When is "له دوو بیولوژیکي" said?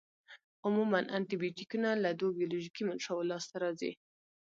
2.03-2.83